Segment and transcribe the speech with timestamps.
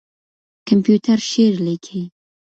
[0.67, 2.01] کمپيوټر شعر ليکي.